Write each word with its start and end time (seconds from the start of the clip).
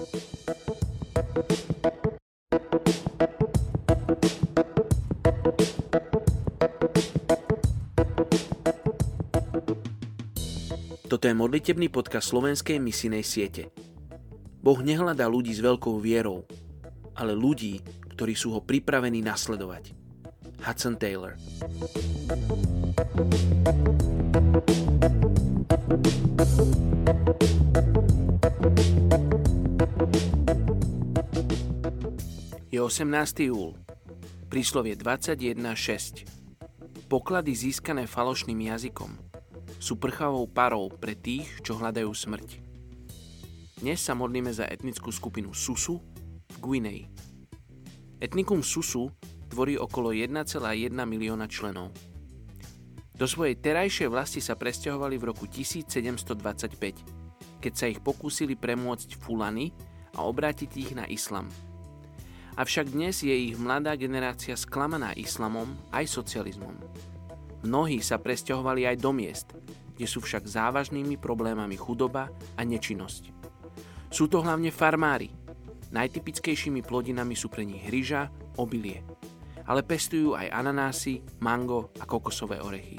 Toto 0.00 0.08
je 11.28 11.36
modlitebný 11.36 11.92
podcast 11.92 12.32
slovenskej 12.32 12.80
misinej 12.80 13.20
siete. 13.28 13.68
Boh 14.64 14.80
nehľadá 14.80 15.28
ľudí 15.28 15.52
s 15.52 15.60
veľkou 15.60 16.00
vierou, 16.00 16.48
ale 17.12 17.36
ľudí, 17.36 17.84
ktorí 18.16 18.32
sú 18.32 18.56
ho 18.56 18.64
pripravení 18.64 19.20
nasledovať. 19.20 19.92
Hudson 20.64 20.96
Taylor 20.96 21.36
Je 32.70 32.78
18. 32.78 33.50
júl. 33.50 33.74
Príslovie 34.46 34.94
21.6. 34.94 37.10
Poklady 37.10 37.54
získané 37.54 38.06
falošným 38.06 38.70
jazykom– 38.70 39.10
sú 39.80 39.96
prchavou 39.96 40.44
parou 40.44 40.92
pre 40.92 41.16
tých, 41.16 41.64
čo 41.64 41.80
hľadajú 41.80 42.12
smrť. 42.12 42.60
Dnes 43.80 43.96
sa 43.96 44.12
modlíme 44.12 44.52
za 44.52 44.68
etnickú 44.68 45.08
skupinu 45.08 45.56
Susu 45.56 46.04
v 46.52 46.56
Guinei. 46.60 47.08
Etnikum 48.20 48.60
Susu 48.60 49.08
tvorí 49.48 49.80
okolo 49.80 50.12
1,1 50.12 50.44
milióna 50.92 51.48
členov. 51.48 51.96
Do 53.16 53.24
svojej 53.24 53.56
terajšej 53.56 54.12
vlasti 54.12 54.44
sa 54.44 54.52
presťahovali 54.52 55.16
v 55.16 55.32
roku 55.32 55.48
1725, 55.48 57.64
keď 57.64 57.72
sa 57.72 57.88
ich 57.88 58.04
pokúsili 58.04 58.60
premôcť 58.60 59.16
Fulany 59.16 59.72
a 60.12 60.28
obrátiť 60.28 60.70
ich 60.76 60.92
na 60.92 61.08
islam. 61.08 61.48
Avšak 62.58 62.90
dnes 62.90 63.22
je 63.22 63.30
ich 63.30 63.54
mladá 63.54 63.94
generácia 63.94 64.58
sklamaná 64.58 65.14
islamom 65.14 65.70
aj 65.94 66.10
socializmom. 66.10 66.74
Mnohí 67.62 68.02
sa 68.02 68.18
presťahovali 68.18 68.88
aj 68.90 68.96
do 68.98 69.12
miest, 69.14 69.48
kde 69.94 70.06
sú 70.08 70.24
však 70.24 70.48
závažnými 70.48 71.20
problémami 71.20 71.76
chudoba 71.76 72.32
a 72.56 72.62
nečinnosť. 72.64 73.30
Sú 74.10 74.26
to 74.26 74.42
hlavne 74.42 74.72
farmári. 74.74 75.30
Najtypickejšími 75.94 76.82
plodinami 76.82 77.38
sú 77.38 77.46
pre 77.52 77.62
nich 77.62 77.84
ryža, 77.86 78.32
obilie. 78.58 79.04
Ale 79.68 79.86
pestujú 79.86 80.34
aj 80.34 80.50
ananásy, 80.50 81.22
mango 81.38 81.94
a 82.00 82.08
kokosové 82.08 82.58
orechy. 82.58 82.98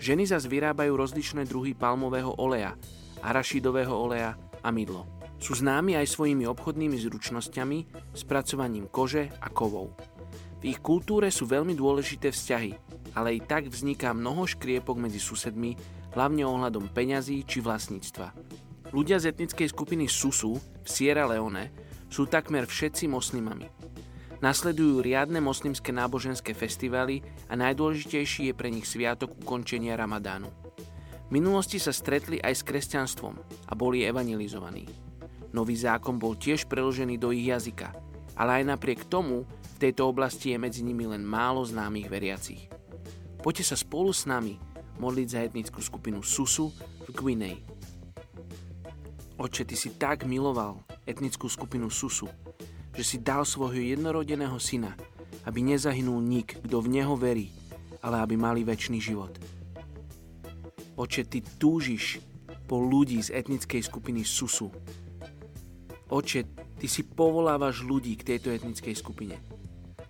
Ženy 0.00 0.28
zas 0.28 0.48
vyrábajú 0.48 0.96
rozličné 0.96 1.44
druhy 1.48 1.76
palmového 1.76 2.36
oleja, 2.36 2.76
arašidového 3.20 3.92
oleja 3.92 4.36
a 4.60 4.68
mydlo. 4.72 5.19
Sú 5.40 5.56
známi 5.56 5.96
aj 5.96 6.04
svojimi 6.04 6.44
obchodnými 6.44 7.00
zručnosťami, 7.00 7.78
spracovaním 8.12 8.92
kože 8.92 9.32
a 9.40 9.48
kovov. 9.48 9.96
V 10.60 10.76
ich 10.76 10.84
kultúre 10.84 11.32
sú 11.32 11.48
veľmi 11.48 11.72
dôležité 11.72 12.28
vzťahy, 12.28 12.76
ale 13.16 13.34
i 13.34 13.40
tak 13.40 13.72
vzniká 13.72 14.12
mnoho 14.12 14.44
škriepok 14.44 15.00
medzi 15.00 15.16
susedmi 15.16 15.80
hlavne 16.12 16.44
ohľadom 16.44 16.92
peňazí 16.92 17.48
či 17.48 17.64
vlastníctva. 17.64 18.36
Ľudia 18.92 19.16
z 19.16 19.32
etnickej 19.32 19.72
skupiny 19.72 20.04
Susu 20.12 20.60
v 20.60 20.88
Sierra 20.88 21.24
Leone 21.24 21.72
sú 22.12 22.28
takmer 22.28 22.68
všetci 22.68 23.08
moslimami. 23.08 23.70
Nasledujú 24.44 25.00
riadne 25.00 25.40
moslimské 25.40 25.88
náboženské 25.88 26.52
festivaly 26.52 27.24
a 27.48 27.56
najdôležitejší 27.56 28.52
je 28.52 28.54
pre 28.56 28.68
nich 28.68 28.84
sviatok 28.84 29.32
ukončenia 29.40 29.96
Ramadánu. 29.96 30.52
V 31.28 31.30
minulosti 31.32 31.80
sa 31.80 31.94
stretli 31.94 32.42
aj 32.42 32.60
s 32.60 32.66
kresťanstvom 32.66 33.34
a 33.70 33.72
boli 33.72 34.04
evangelizovaní. 34.04 35.09
Nový 35.50 35.74
zákon 35.74 36.18
bol 36.18 36.38
tiež 36.38 36.70
preložený 36.70 37.18
do 37.18 37.34
ich 37.34 37.50
jazyka, 37.50 37.90
ale 38.38 38.62
aj 38.62 38.76
napriek 38.76 39.06
tomu 39.10 39.42
v 39.46 39.76
tejto 39.82 40.06
oblasti 40.06 40.54
je 40.54 40.58
medzi 40.62 40.86
nimi 40.86 41.10
len 41.10 41.26
málo 41.26 41.66
známych 41.66 42.06
veriacich. 42.06 42.70
Poďte 43.40 43.72
sa 43.72 43.76
spolu 43.76 44.14
s 44.14 44.28
nami 44.28 44.60
modliť 45.00 45.26
za 45.26 45.40
etnickú 45.42 45.80
skupinu 45.80 46.20
Susu 46.20 46.70
v 47.08 47.10
Guinei. 47.16 47.58
Oče, 49.40 49.64
Ty 49.64 49.76
si 49.76 49.96
tak 49.96 50.28
miloval 50.28 50.84
etnickú 51.08 51.48
skupinu 51.48 51.88
Susu, 51.88 52.28
že 52.92 53.00
si 53.00 53.16
dal 53.16 53.48
svojho 53.48 53.80
jednorodeného 53.80 54.60
syna, 54.60 54.92
aby 55.48 55.64
nezahynul 55.64 56.20
nik, 56.20 56.60
kto 56.60 56.84
v 56.84 57.00
Neho 57.00 57.16
verí, 57.16 57.48
ale 58.04 58.20
aby 58.20 58.36
mali 58.36 58.60
väčší 58.60 59.00
život. 59.00 59.32
Oče, 61.00 61.24
Ty 61.24 61.40
túžiš 61.56 62.20
po 62.68 62.76
ľudí 62.76 63.24
z 63.24 63.32
etnickej 63.32 63.80
skupiny 63.80 64.20
Susu. 64.22 64.68
Oče, 66.10 66.42
Ty 66.80 66.86
si 66.88 67.04
povolávaš 67.04 67.84
ľudí 67.84 68.16
k 68.16 68.34
tejto 68.34 68.48
etnickej 68.50 68.96
skupine. 68.96 69.36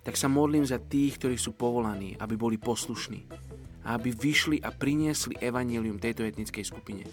Tak 0.01 0.15
sa 0.15 0.31
modlím 0.31 0.63
za 0.63 0.79
tých, 0.79 1.19
ktorí 1.19 1.35
sú 1.35 1.53
povolaní, 1.53 2.15
aby 2.17 2.39
boli 2.39 2.57
poslušní 2.57 3.27
a 3.85 3.99
aby 3.99 4.09
vyšli 4.15 4.63
a 4.63 4.71
priniesli 4.71 5.35
evanílium 5.37 5.99
tejto 5.99 6.23
etnickej 6.23 6.63
skupine. 6.63 7.03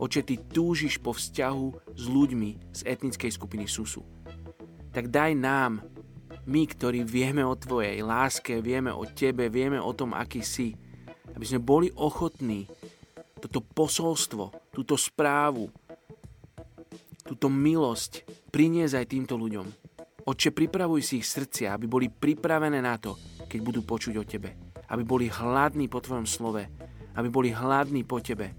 Oče, 0.00 0.24
ty 0.24 0.40
túžiš 0.40 0.96
po 0.96 1.12
vzťahu 1.12 1.92
s 1.92 2.04
ľuďmi 2.08 2.72
z 2.72 2.80
etnickej 2.88 3.30
skupiny 3.36 3.68
Susu. 3.68 4.00
Tak 4.96 5.12
daj 5.12 5.36
nám, 5.36 5.84
my, 6.48 6.62
ktorí 6.66 7.04
vieme 7.04 7.44
o 7.44 7.52
Tvojej 7.52 8.00
láske, 8.00 8.64
vieme 8.64 8.90
o 8.90 9.04
Tebe, 9.04 9.52
vieme 9.52 9.76
o 9.76 9.92
tom, 9.92 10.16
aký 10.16 10.40
si, 10.40 10.72
aby 11.36 11.44
sme 11.44 11.60
boli 11.60 11.92
ochotní 11.94 12.64
toto 13.38 13.60
posolstvo, 13.60 14.72
túto 14.72 14.96
správu, 14.96 15.68
túto 17.30 17.46
milosť 17.46 18.26
priniesť 18.50 18.94
aj 18.98 19.06
týmto 19.06 19.38
ľuďom. 19.38 19.66
Oče, 20.26 20.50
pripravuj 20.50 21.00
si 21.06 21.14
ich 21.22 21.26
srdcia, 21.30 21.70
aby 21.70 21.86
boli 21.86 22.10
pripravené 22.10 22.82
na 22.82 22.98
to, 22.98 23.14
keď 23.46 23.60
budú 23.62 23.86
počuť 23.86 24.14
o 24.18 24.26
Tebe 24.26 24.70
aby 24.90 25.06
boli 25.06 25.30
hladní 25.30 25.86
po 25.86 26.02
Tvojom 26.02 26.26
slove, 26.26 26.66
aby 27.14 27.28
boli 27.30 27.54
hladní 27.54 28.02
po 28.02 28.18
Tebe. 28.18 28.50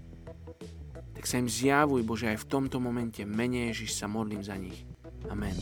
Tak 1.12 1.24
sa 1.28 1.38
im 1.38 1.46
zjavuj, 1.46 2.02
Bože, 2.02 2.32
aj 2.32 2.40
v 2.42 2.48
tomto 2.48 2.80
momente. 2.80 3.22
Mene 3.22 3.70
Ježiš 3.70 3.94
sa 3.94 4.08
modlím 4.08 4.42
za 4.42 4.56
nich. 4.56 4.88
Amen. 5.30 5.54